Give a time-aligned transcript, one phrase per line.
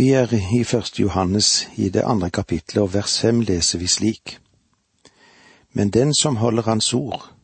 [0.00, 4.38] Vi er i første Johannes i det andre kapitlet, og vers fem leser vi slik.
[5.76, 7.34] Men den som holder Hans ord,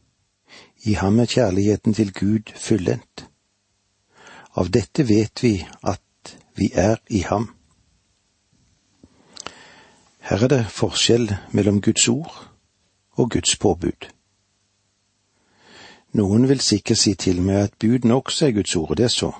[0.80, 3.26] i ham er kjærligheten til Gud fullendt.
[4.56, 7.50] Av dette vet vi at vi er i ham.
[10.20, 12.40] Her er det forskjell mellom Guds ord
[13.20, 14.08] og Guds påbud.
[16.12, 19.16] Noen vil sikkert si til meg at budene også er Guds ord, og det er
[19.18, 19.32] så.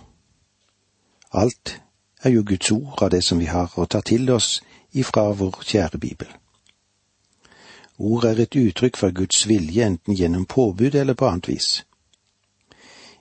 [1.33, 1.79] Alt
[2.23, 4.61] er jo Guds ord av det som vi har å ta til oss
[4.93, 6.29] ifra vår kjære Bibel.
[7.99, 11.83] Ord er et uttrykk for Guds vilje enten gjennom påbud eller på annet vis.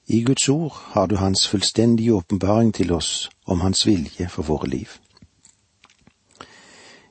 [0.07, 4.67] I Guds ord har du Hans fullstendige åpenbaring til oss om Hans vilje for våre
[4.67, 4.89] liv.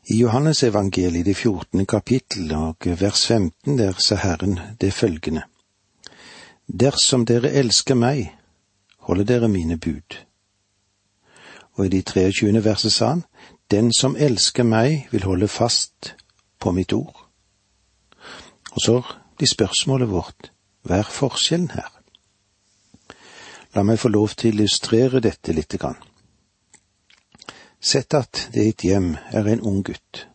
[0.06, 1.86] I Johannes evangeliet det 14.
[1.86, 5.42] kapittel og vers 15 der sa Herren det følgende.
[6.66, 8.34] Dersom dere elsker meg,
[8.98, 10.18] holder dere mine bud.
[11.74, 12.64] Og i de 23.
[12.64, 13.24] verset sa han,
[13.70, 16.14] Den som elsker meg, vil holde fast
[16.60, 17.16] på mitt ord.
[18.72, 19.02] Og så
[19.36, 20.50] blir spørsmålet vårt,
[20.82, 21.90] hva er forskjellen her?
[23.74, 25.98] La meg få lov til å illustrere dette lite grann.
[27.80, 30.26] Sett at det i et hjem er en ung gutt.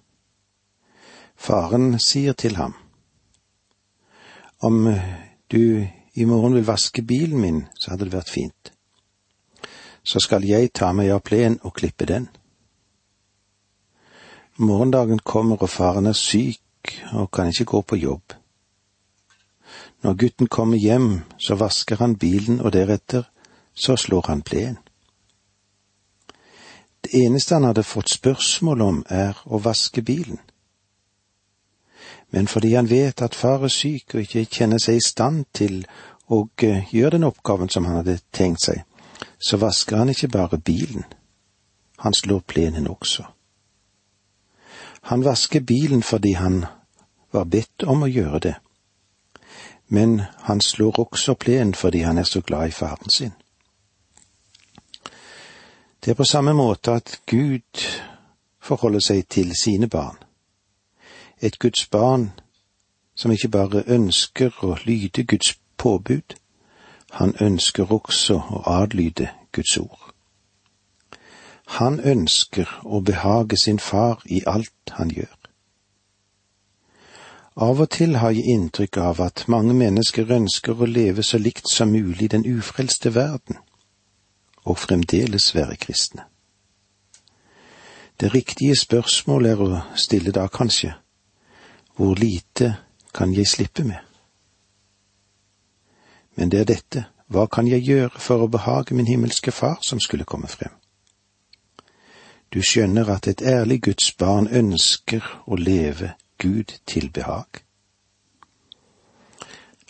[1.39, 2.75] Faren sier til ham,
[4.59, 4.89] om
[5.51, 8.73] du i morgen vil vaske bilen min, så hadde det vært fint.
[10.03, 12.27] Så skal jeg ta meg av plenen og klippe den.
[14.57, 18.33] Morgendagen kommer og faren er syk og kan ikke gå på jobb.
[20.03, 23.23] Når gutten kommer hjem, så vasker han bilen, og deretter
[23.73, 24.77] så slår han plenen.
[27.03, 30.39] Det eneste han hadde fått spørsmål om, er å vaske bilen.
[32.29, 35.85] Men fordi han vet at far er syk og ikke kjenner seg i stand til
[36.29, 38.83] å eh, gjøre den oppgaven som han hadde tenkt seg,
[39.39, 41.03] så vasker han ikke bare bilen,
[41.97, 43.23] han slår plenen også.
[45.01, 46.65] Han vasker bilen fordi han
[47.31, 48.55] var bedt om å gjøre det,
[49.87, 53.33] men han slår også plenen fordi han er så glad i faren sin.
[55.99, 57.85] Det er på samme måte at Gud
[58.59, 60.17] forholder seg til sine barn.
[61.41, 62.31] Et Guds barn
[63.15, 66.35] som ikke bare ønsker å lyde Guds påbud,
[67.11, 70.13] han ønsker også å adlyde Guds ord.
[71.79, 75.35] Han ønsker å behage sin far i alt han gjør.
[77.59, 81.69] Av og til har jeg inntrykk av at mange mennesker ønsker å leve så likt
[81.69, 83.59] som mulig i den ufrelste verden,
[84.63, 86.23] og fremdeles være kristne.
[88.19, 90.93] Det riktige spørsmålet er å stille da kanskje,
[91.95, 92.73] hvor lite
[93.13, 94.08] kan jeg slippe med?
[96.39, 99.99] Men det er dette, hva kan jeg gjøre for å behage min himmelske Far, som
[99.99, 100.71] skulle komme frem?
[102.55, 107.59] Du skjønner at et ærlig Guds barn ønsker å leve Gud til behag.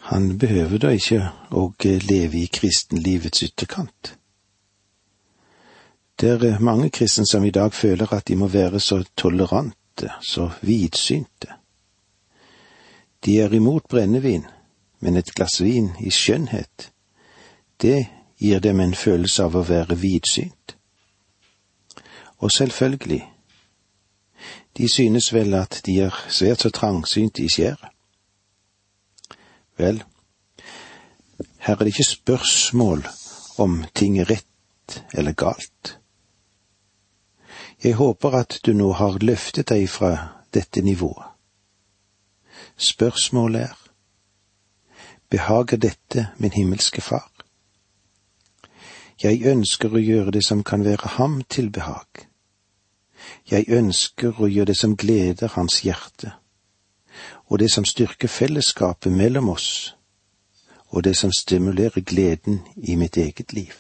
[0.10, 1.22] Han behøver da ikke
[1.54, 4.16] å leve i kristenlivets ytterkant.
[6.20, 10.50] Det er mange kristne som i dag føler at de må være så tolerante, så
[10.66, 11.54] vidsynte.
[13.22, 14.50] De er imot brennevin,
[15.00, 16.92] men et glass vin i skjønnhet,
[17.82, 18.08] det
[18.40, 20.76] gir dem en følelse av å være vidsynt.
[22.40, 23.24] Og selvfølgelig,
[24.78, 27.92] de synes vel at de er svært så trangsynte i skjæret.
[29.80, 30.04] Vel,
[31.60, 33.08] her er det ikke spørsmål
[33.58, 36.00] om ting er rett eller galt.
[37.84, 40.12] Jeg håper at du nå har løftet deg fra
[40.54, 41.28] dette nivået.
[42.78, 43.89] Spørsmålet er,
[45.30, 47.32] behager dette min himmelske Far?
[49.20, 52.26] Jeg ønsker å gjøre det som kan være ham til behag.
[53.52, 56.32] Jeg ønsker å gjøre det som gleder hans hjerte,
[57.52, 59.96] og det som styrker fellesskapet mellom oss,
[60.90, 63.76] og det som stimulerer gleden i mitt eget liv.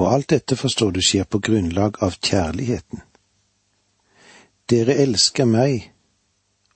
[0.00, 3.04] Og alt dette forstår du skjer på grunnlag av kjærligheten.
[4.70, 5.90] Dere elsker meg,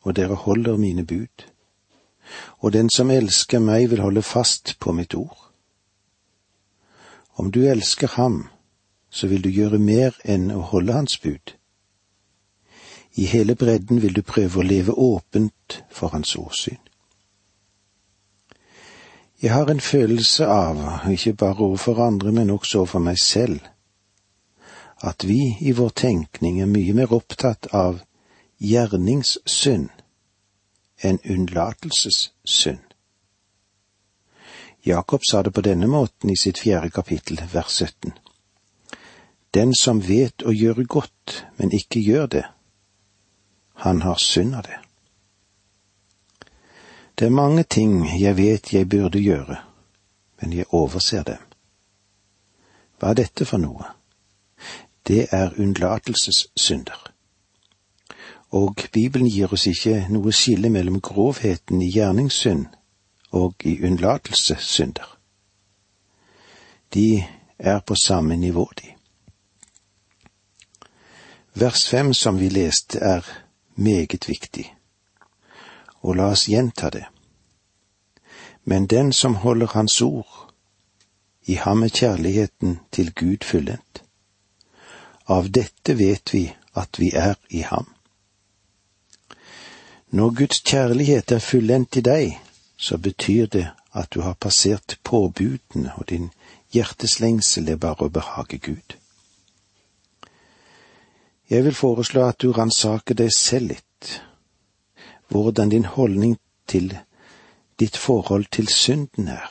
[0.05, 1.49] og dere holder mine bud
[2.59, 5.51] og den som elsker meg vil holde fast på mitt ord.
[7.35, 8.47] Om du elsker ham,
[9.11, 11.55] så vil du gjøre mer enn å holde hans bud.
[13.15, 16.81] I hele bredden vil du prøve å leve åpent for hans åsyn.
[19.43, 20.81] Jeg har en følelse av,
[21.11, 23.61] ikke bare overfor andre, men også overfor meg selv,
[25.05, 28.01] at vi i vår tenkning er mye mer opptatt av
[28.63, 29.91] gjerningssynd
[31.05, 32.79] en unnlatelsessynd.
[34.83, 38.13] Jakob sa det på denne måten i sitt fjerde kapittel, vers 17.
[39.55, 42.45] Den som vet å gjøre godt, men ikke gjør det,
[43.85, 44.79] han har synd av det.
[47.15, 49.61] Det er mange ting jeg vet jeg burde gjøre,
[50.41, 51.43] men jeg overser dem.
[52.99, 53.93] Hva er dette for noe?
[55.07, 57.04] Det er unnlatelsessynder.
[58.55, 62.69] Og Bibelen gir oss ikke noe skille mellom grovheten i gjerningssynd
[63.35, 65.09] og i unnlatelsessynder.
[66.95, 67.25] De
[67.59, 68.93] er på samme nivå, de.
[71.55, 73.27] Vers fem som vi leste, er
[73.75, 74.69] meget viktig,
[76.03, 77.05] og la oss gjenta det.
[78.65, 80.55] Men den som holder Hans ord,
[81.47, 84.05] i ham er kjærligheten til Gud fullendt.
[85.29, 87.91] Av dette vet vi at vi er i ham.
[90.15, 92.37] Når Guds kjærlighet er fullendt i deg,
[92.79, 93.65] så betyr det
[93.99, 96.29] at du har passert påbudene, og din
[96.71, 98.95] hjerteslengsel er bare å behage Gud.
[101.51, 104.13] Jeg vil foreslå at du ransaker deg selv litt,
[105.35, 106.39] hvordan din holdning
[106.71, 106.95] til
[107.83, 109.51] ditt forhold til synden er.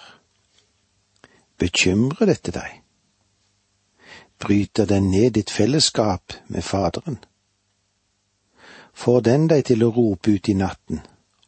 [1.60, 2.80] Bekymrer dette deg?
[4.40, 7.20] Bryter den ned ditt fellesskap med Faderen?
[8.94, 11.02] Får den deg til å rope ut i natten,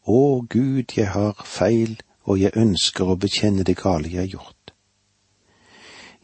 [0.06, 4.74] Å Gud, jeg har feil, og jeg ønsker å bekjenne det gale jeg har gjort.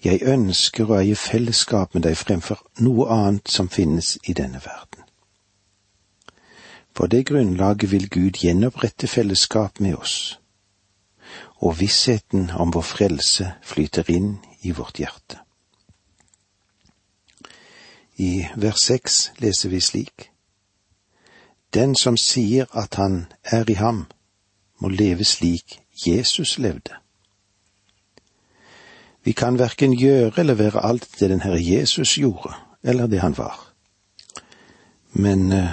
[0.03, 5.06] Jeg ønsker å eie fellesskap med deg fremfor noe annet som finnes i denne verden.
[6.94, 10.39] På det grunnlaget vil Gud gjenopprette fellesskap med oss,
[11.62, 15.39] og vissheten om vår frelse flyter inn i vårt hjerte.
[18.17, 20.30] I vers seks leser vi slik.
[21.73, 24.06] Den som sier at han er i ham,
[24.79, 26.97] må leve slik Jesus levde.
[29.23, 33.38] Vi kan verken gjøre eller være alt det den Herre Jesus gjorde, eller det han
[33.38, 33.59] var.
[35.13, 35.71] Men eh,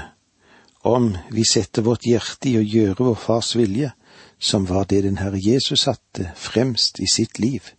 [0.85, 3.93] om vi setter vårt hjerte i å gjøre vår Fars vilje,
[4.39, 7.73] som var det den Herre Jesus satte fremst i sitt liv,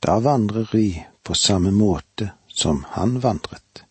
[0.00, 0.88] da vandrer vi
[1.22, 3.85] på samme måte som han vandret.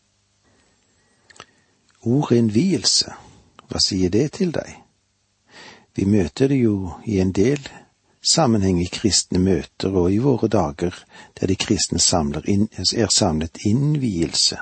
[2.06, 3.16] Ordet innvielse,
[3.66, 4.69] hva sier det til deg?
[5.98, 7.62] Vi møter det jo i en del
[8.25, 10.94] sammenheng i kristne møter og i våre dager
[11.40, 11.98] der de kristne
[12.46, 14.60] inn, er samlet innvielse.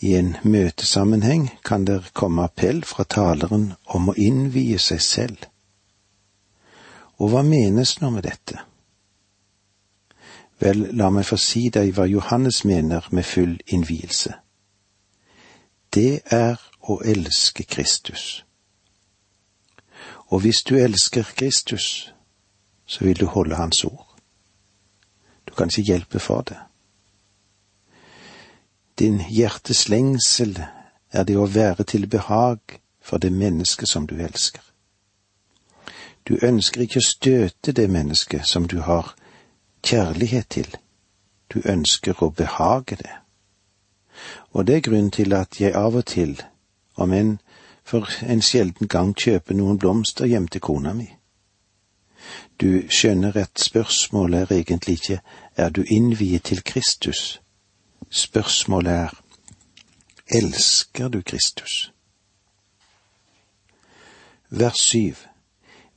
[0.00, 5.38] I en møtesammenheng kan det komme appell fra taleren om å innvie seg selv.
[7.18, 8.62] Og hva menes nå med dette?
[10.58, 14.38] Vel, la meg få si deg hva Johannes mener med full innvielse
[15.94, 18.44] det er å elske Kristus.
[20.28, 22.12] Og hvis du elsker Kristus,
[22.86, 24.06] så vil du holde Hans ord.
[25.48, 26.58] Du kan ikke hjelpe for det.
[28.98, 30.58] Din hjertes lengsel
[31.12, 34.62] er det å være til behag for det mennesket som du elsker.
[36.28, 39.14] Du ønsker ikke å støte det mennesket som du har
[39.82, 40.76] kjærlighet til,
[41.48, 43.14] du ønsker å behage det
[44.52, 46.42] og det er grunnen til at jeg av og til,
[46.96, 47.38] om enn
[47.84, 51.08] for en sjelden gang, kjøper noen blomster hjem til kona mi.
[52.60, 55.20] Du skjønner at spørsmålet er egentlig ikke
[55.56, 57.40] er du innviet til Kristus,
[58.10, 59.14] spørsmålet er
[60.28, 61.92] elsker du Kristus?
[64.50, 65.14] Vers syv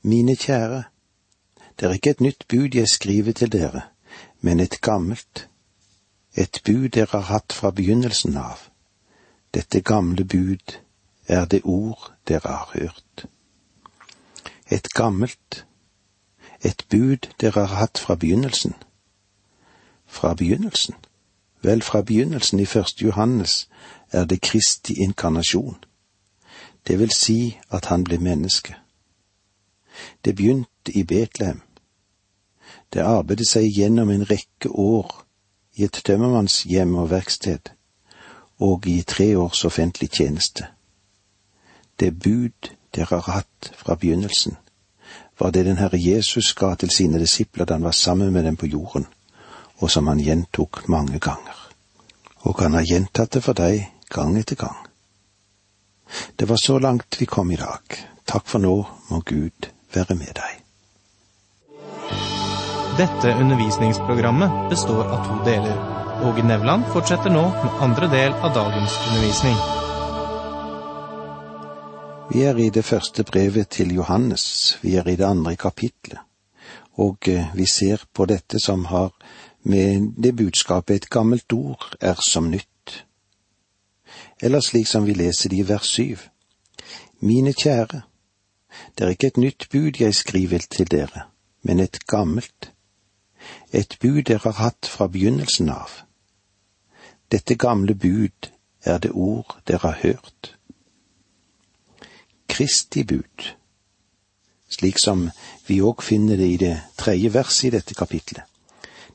[0.02, 0.82] Mine kjære,
[1.80, 3.80] det er ikke et nytt bud jeg skriver til dere,
[4.40, 5.48] men et gammelt,
[6.36, 8.68] et bud dere har hatt fra begynnelsen av.
[9.54, 10.78] Dette gamle bud
[11.28, 13.26] er det ord dere har hørt.
[14.70, 15.66] Et gammelt,
[16.64, 18.74] et bud dere har hatt fra begynnelsen.
[20.06, 20.94] Fra begynnelsen?
[21.62, 23.68] Vel, fra begynnelsen i første Johannes
[24.10, 25.84] er det Kristi inkarnasjon.
[26.86, 28.74] Det vil si at han ble menneske.
[30.24, 31.60] Det begynte i Betlehem.
[32.92, 35.21] Det arbeidet seg gjennom en rekke år
[35.74, 37.72] i et tømmermannshjem og verksted,
[38.60, 40.66] og i tre års offentlig tjeneste.
[42.00, 44.56] Det bud dere har hatt fra begynnelsen,
[45.38, 48.56] var det den Herre Jesus ga til sine disipler da han var sammen med dem
[48.56, 49.06] på jorden,
[49.76, 51.58] og som han gjentok mange ganger.
[52.42, 54.76] Og han har gjentatt det for deg gang etter gang.
[56.36, 57.82] Det var så langt vi kom i dag.
[58.26, 58.76] Takk for nå,
[59.10, 60.61] må Gud være med deg.
[62.96, 65.76] Dette undervisningsprogrammet består av to deler.
[66.24, 69.54] Åge Nevland fortsetter nå med andre del av dagens undervisning.
[72.32, 76.20] Vi er i det første brevet til Johannes, vi er i det andre kapitlet,
[77.00, 79.10] og eh, vi ser på dette som har
[79.62, 83.06] med det budskapet et gammelt ord er som nytt.
[84.42, 86.28] Eller slik som vi leser det i vers syv.
[87.20, 88.02] Mine kjære,
[88.98, 91.24] det er ikke et nytt bud jeg skriver til dere,
[91.64, 92.71] men et gammelt,
[93.72, 96.02] et bud dere har hatt fra begynnelsen av.
[97.32, 98.50] Dette gamle bud
[98.84, 100.56] er det ord dere har hørt.
[102.48, 103.46] Kristi bud,
[104.68, 105.30] slik som
[105.66, 108.44] vi òg finner det i det tredje verset i dette kapitlet.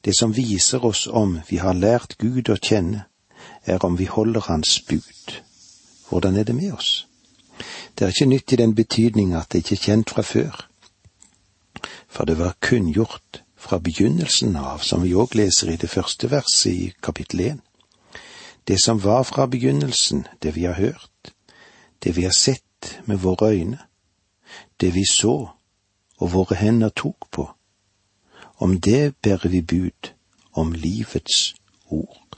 [0.06, 3.06] Det som viser oss om vi har lært Gud å kjenne,
[3.66, 5.42] er om vi holder Hans bud.
[6.10, 7.08] Hvordan er det med oss?
[7.98, 10.68] Det er ikke nytt i den betydning at det ikke er kjent fra før.
[12.08, 16.72] For det var kunngjort fra begynnelsen av, som vi òg leser i det første verset
[16.72, 17.60] i kapittel én.
[18.68, 21.34] Det som var fra begynnelsen, det vi har hørt,
[22.04, 23.80] det vi har sett med våre øyne,
[24.80, 25.50] det vi så
[26.18, 27.50] og våre hender tok på,
[28.58, 30.14] om det bærer vi bud
[30.54, 31.56] om livets
[31.90, 32.38] ord.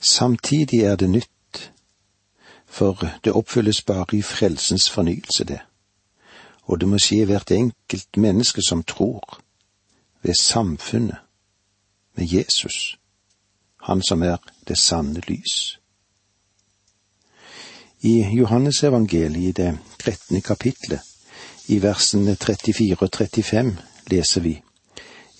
[0.00, 1.72] Samtidig er det nytt,
[2.66, 5.60] for det oppfylles bare i frelsens fornyelse, det,
[6.64, 9.43] og det må skje hvert enkelt menneske som tror,
[10.24, 11.16] ved samfunnet
[12.16, 12.98] med Jesus,
[13.82, 14.36] han som er
[14.68, 15.78] det sanne lys.
[18.00, 21.00] I Johannesevangeliet i det trettende kapitlet,
[21.68, 23.76] i versene 34 og 35,
[24.10, 24.62] leser vi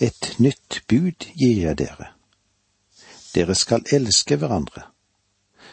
[0.01, 2.09] Et nytt bud gir jeg dere.
[3.35, 4.83] Dere skal elske hverandre.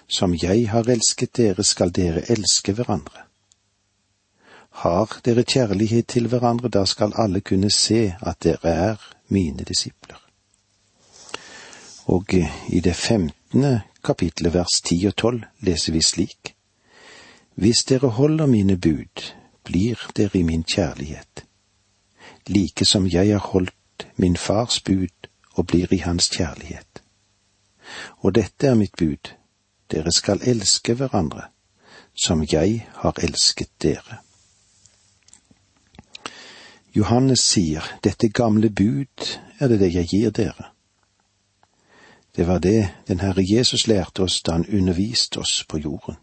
[0.08, 3.30] Som jeg har elsket dere, skal dere elske hverandre.
[4.72, 8.96] Har dere kjærlighet til hverandre, da skal alle kunne se at dere er
[9.28, 10.18] mine disipler.
[12.06, 12.34] Og
[12.70, 16.56] i det femtende kapitlet, vers ti og tolv, leser vi slik.
[17.56, 21.46] Hvis dere holder mine bud, blir dere i min kjærlighet,
[22.48, 27.04] like som jeg har holdt min fars bud og blir i hans kjærlighet.
[28.18, 29.34] Og dette er mitt bud,
[29.92, 31.44] dere skal elske hverandre,
[32.16, 34.22] som jeg har elsket dere.
[36.93, 39.27] Johannes sier, dette gamle bud
[39.60, 40.71] er det det jeg gir dere.
[42.36, 46.17] Det var det den Herre Jesus lærte oss da han underviste oss på jorden.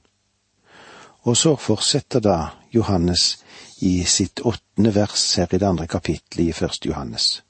[1.25, 2.37] Og så fortsetter da
[2.72, 3.38] Johannes
[3.80, 7.42] i sitt åttende vers her i det andre kapittelet i første Johannes.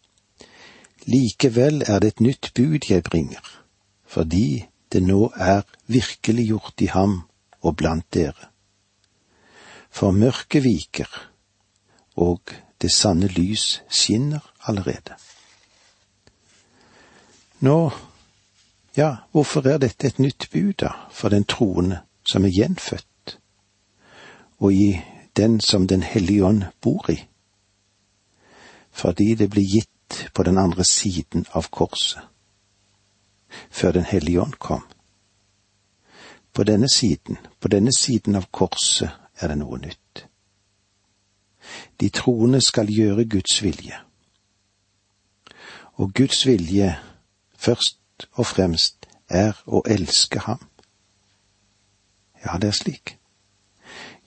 [1.06, 3.42] Likevel er det et nytt bud jeg bringer,
[4.06, 7.22] fordi det nå er virkeliggjort i ham
[7.62, 8.50] og blant dere.
[9.90, 11.08] For mørket viker,
[12.16, 15.14] og det sanne lys skinner allerede.
[17.60, 17.90] Nå,
[18.96, 23.38] ja, hvorfor er dette et nytt bud, da, for den troende som er gjenfødt,
[24.58, 25.00] og i
[25.36, 27.18] den som Den hellige ånd bor i?
[28.90, 32.22] Fordi det blir gitt på den andre siden av korset,
[33.70, 34.82] før Den hellige ånd kom.
[36.52, 40.07] På denne siden, på denne siden av korset, er det noe nytt.
[42.00, 43.94] De troende skal gjøre Guds vilje.
[45.94, 46.98] Og Guds vilje,
[47.56, 50.60] først og fremst, er å elske ham.
[52.44, 53.18] Ja, det er slik.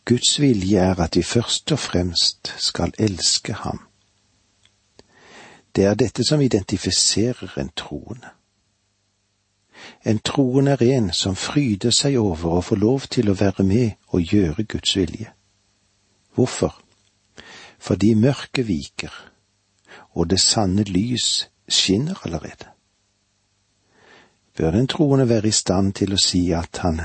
[0.05, 3.79] Guds vilje er at vi først og fremst skal elske ham.
[5.75, 8.27] Det er dette som identifiserer en troende.
[10.05, 13.91] En troende er en som fryder seg over å få lov til å være med
[14.07, 15.31] og gjøre Guds vilje.
[16.35, 16.75] Hvorfor?
[17.81, 19.13] Fordi mørket viker,
[20.13, 22.69] og det sanne lys skinner allerede.
[24.57, 27.01] Bør den troende være i stand til å si at han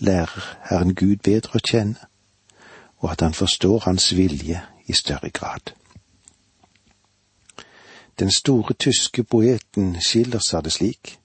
[0.00, 2.08] lærer Herren Gud bedre å kjenne,
[2.98, 5.70] og at han forstår Hans vilje i større grad.
[8.18, 11.18] Den store tyske poeten Schiller sa det slik,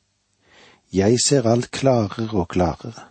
[0.93, 3.07] Jeg ser alt klarere og klarere.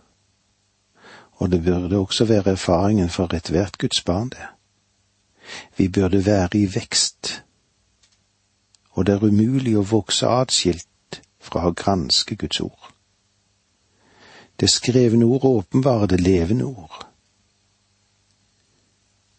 [1.43, 4.52] Og det burde også være erfaringen for ethvert Guds barn, det.
[5.77, 7.43] Vi burde være i vekst,
[8.91, 12.91] og det er umulig å vokse atskilt fra å granske Guds ord.
[14.59, 17.07] Det skrevne ord åpenbarer det levende ord.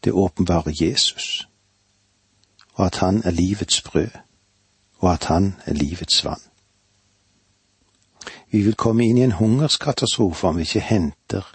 [0.05, 1.49] Det åpenbarer Jesus,
[2.75, 4.11] og at han er livets brød,
[4.99, 6.43] og at han er livets vann.
[8.51, 11.55] Vi vil komme inn i en hungerskatastrofe om vi ikke henter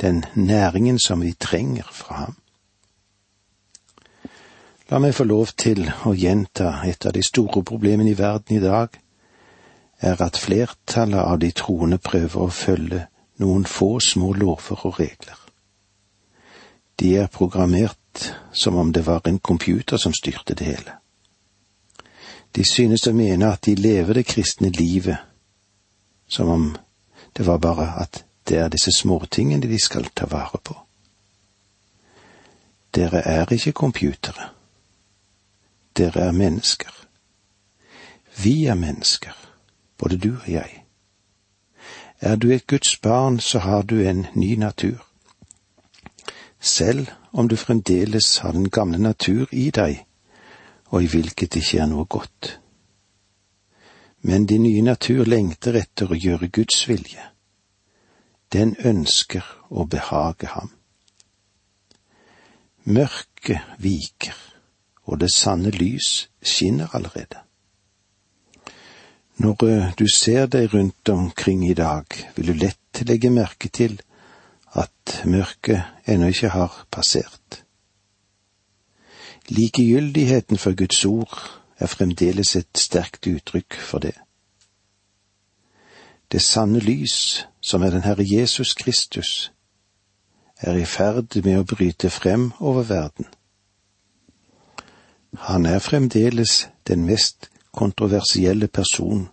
[0.00, 2.36] den næringen som vi trenger fra ham.
[4.88, 8.62] La meg få lov til å gjenta et av de store problemene i verden i
[8.62, 8.94] dag,
[10.00, 13.02] er at flertallet av de troende prøver å følge
[13.42, 15.36] noen få små lover og regler.
[16.98, 20.96] De er programmert som om det var en computer som styrte det hele.
[22.56, 25.20] De synes å mene at de lever det kristne livet
[26.28, 26.68] som om
[27.36, 30.74] det var bare at det er disse småtingene de skal ta vare på.
[32.96, 34.54] Dere er ikke computere.
[35.98, 36.90] Dere er mennesker.
[38.42, 39.34] Vi er mennesker,
[39.98, 40.84] både du og jeg.
[42.20, 45.06] Er du et Guds barn, så har du en ny natur.
[46.60, 50.04] Selv om du fremdeles har den gamle natur i deg,
[50.86, 52.60] og i hvilket ikke er noe godt.
[54.22, 57.22] Men din nye natur lengter etter å gjøre Guds vilje.
[58.52, 60.70] Den ønsker å behage ham.
[62.84, 64.34] Mørket viker,
[65.08, 67.40] og det sanne lys skinner allerede.
[69.38, 72.04] Når eh, du ser deg rundt omkring i dag,
[72.36, 74.00] vil du lett legge merke til
[74.76, 77.62] at mørket ennå ikke har passert.
[79.48, 81.38] Likegyldigheten for Guds ord
[81.78, 84.16] er fremdeles et sterkt uttrykk for det.
[86.32, 89.52] Det sanne lys, som er den Herre Jesus Kristus,
[90.60, 93.30] er i ferd med å bryte frem over verden.
[95.36, 99.28] Han er fremdeles den mest kontroversielle person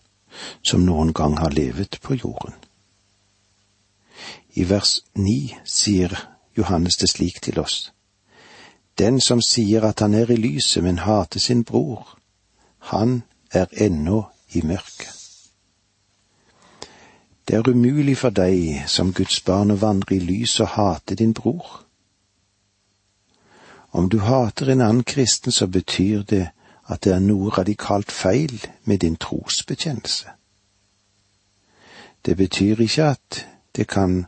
[0.63, 2.53] som noen gang har levet på jorden.
[4.55, 6.15] I vers ni sier
[6.57, 7.91] Johannes det slik til oss.
[8.99, 12.17] Den som sier at han er i lyset, men hater sin bror,
[12.79, 15.11] han er ennå i mørket.
[17.47, 21.33] Det er umulig for deg som Guds barn å vandre i lys og hate din
[21.33, 21.84] bror.
[23.95, 26.49] Om du hater en annen kristen, så betyr det
[26.91, 30.33] at det er noe radikalt feil med din trosbekjennelse.
[32.25, 34.25] Det betyr ikke at det kan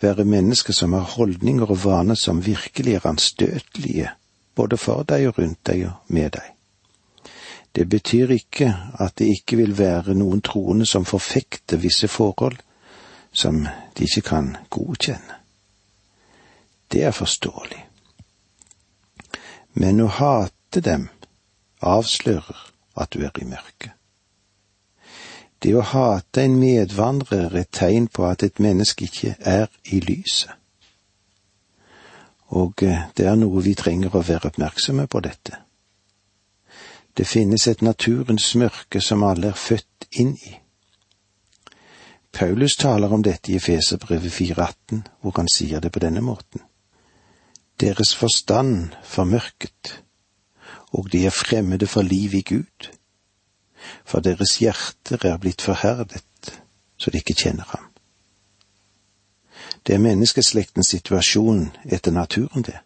[0.00, 4.12] være mennesker som har holdninger og vaner som virkelig er anstøtelige,
[4.54, 6.54] både for deg og rundt deg og med deg.
[7.74, 8.70] Det betyr ikke
[9.02, 12.62] at det ikke vil være noen troende som forfekter visse forhold
[13.32, 13.64] som
[13.98, 15.42] de ikke kan godkjenne.
[16.92, 17.87] Det er forståelig.
[19.78, 21.06] Men å hate dem
[21.86, 22.64] avslører
[22.98, 23.94] at du er i mørket.
[25.62, 29.98] Det å hate en medvandrer er et tegn på at et menneske ikke er i
[30.02, 30.54] lyset.
[32.58, 35.58] Og eh, det er noe vi trenger å være oppmerksomme på dette.
[37.18, 40.54] Det finnes et naturens mørke som alle er født inn i.
[42.32, 46.62] Paulus taler om dette i Efeserbrevet 4,18, hvor han sier det på denne måten.
[47.80, 50.02] Deres forstand formørket,
[50.92, 52.88] og de er fremmede for liv i Gud
[54.04, 56.52] for deres hjerter er blitt forherdet,
[56.96, 57.84] så de ikke kjenner ham.
[59.86, 62.78] Det er menneskeslektens situasjon etter naturen, det.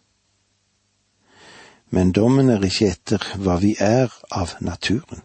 [1.89, 5.21] Men dommen er ikke etter hva vi er av naturen.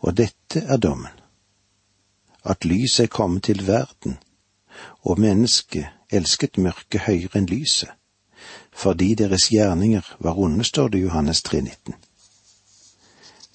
[0.00, 1.12] Og dette er dommen,
[2.44, 4.18] at lyset er kommet til verden,
[5.04, 7.90] og mennesket elsket mørket høyere enn lyset,
[8.72, 11.94] fordi deres gjerninger var onde, står det i Johannes 3,19.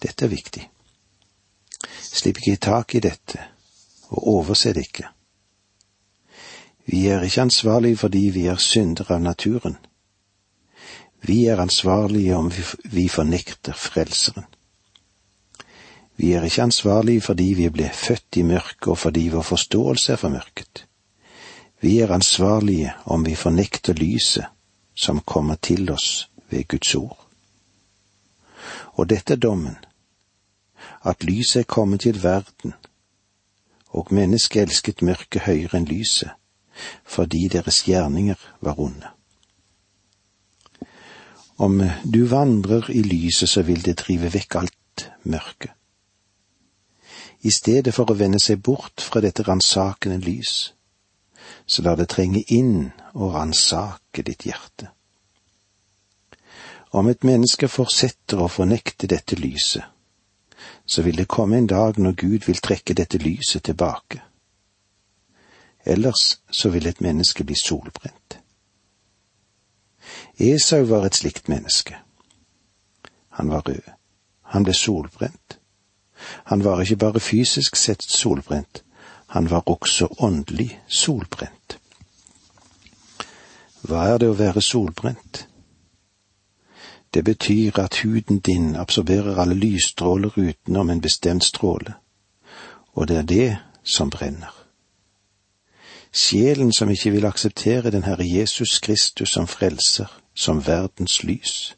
[0.02, 0.70] Dette er viktig.
[2.02, 3.41] Slipp ikke tak i dette,
[4.10, 5.10] og overse det ikke.
[6.86, 9.78] Vi er ikke ansvarlige fordi vi er syndere av naturen.
[11.26, 12.52] Vi er ansvarlige om
[12.84, 14.46] vi fornekter Frelseren.
[16.15, 20.22] Vi er ikke ansvarlige fordi vi ble født i mørket og fordi vår forståelse er
[20.22, 20.86] formørket.
[21.82, 24.46] Vi er ansvarlige om vi fornekter lyset
[24.96, 27.28] som kommer til oss ved Guds ord.
[28.96, 29.76] Og dette er dommen,
[31.06, 32.74] at lyset er kommet til verden,
[33.90, 36.32] og mennesket elsket mørket høyere enn lyset,
[37.04, 39.12] fordi deres gjerninger var onde.
[41.58, 45.72] Om du vandrer i lyset, så vil det drive vekk alt mørke.
[47.42, 50.75] I stedet for å vende seg bort fra dette ransakende lys,
[51.65, 54.91] så la det trenge inn og ransake ditt hjerte.
[56.95, 59.84] Om et menneske fortsetter å fornekte dette lyset,
[60.86, 64.21] så vil det komme en dag når Gud vil trekke dette lyset tilbake.
[65.86, 68.39] Ellers så vil et menneske bli solbrent.
[70.39, 71.97] Esau var et slikt menneske.
[73.38, 73.91] Han var rød.
[74.54, 75.60] Han ble solbrent.
[76.45, 78.84] Han var ikke bare fysisk sett solbrent,
[79.28, 81.55] han var også åndelig solbrent.
[83.86, 85.45] Hva er det å være solbrent?
[87.13, 91.93] Det betyr at huden din absorberer alle lysstråler utenom en bestemt stråle,
[92.93, 94.52] og det er det som brenner.
[96.12, 101.78] Sjelen som ikke vil akseptere den Herre Jesus Kristus som frelser, som verdens lys.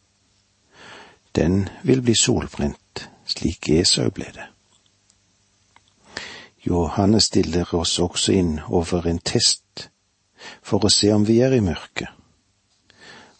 [1.35, 4.47] den vil bli solbrent, slik Esau ble det.
[6.65, 9.89] Johannes stiller oss også inn over en test
[10.61, 12.09] for å se om vi er i mørket.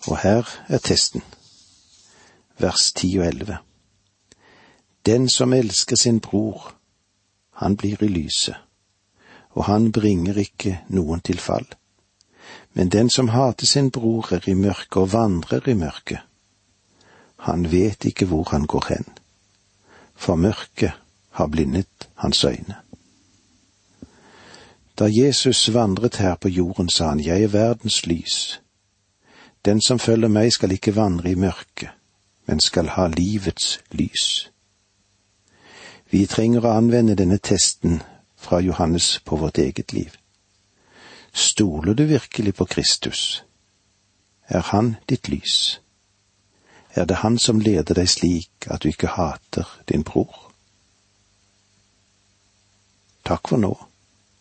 [0.07, 1.23] Og her er testen,
[2.57, 3.57] vers ti og elleve.
[5.05, 6.73] Den som elsker sin bror,
[7.51, 8.55] han blir i lyset,
[9.57, 11.67] og han bringer ikke noen til fall.
[12.73, 16.19] Men den som hater sin bror, er i mørket og vandrer i mørket.
[17.47, 19.07] Han vet ikke hvor han går hen,
[20.15, 20.93] for mørket
[21.31, 22.86] har blindet hans øyne.
[24.99, 28.61] Da Jesus vandret her på jorden, sa han, Jeg er verdens lys.
[29.65, 31.89] Den som følger meg skal ikke vandre i mørket,
[32.47, 34.51] men skal ha livets lys.
[36.09, 38.01] Vi trenger å anvende denne testen
[38.37, 40.15] fra Johannes på vårt eget liv.
[41.33, 43.43] Stoler du virkelig på Kristus?
[44.47, 45.81] Er Han ditt lys?
[46.95, 50.51] Er det Han som leder deg slik at du ikke hater din bror?
[53.25, 53.86] Takk for nå.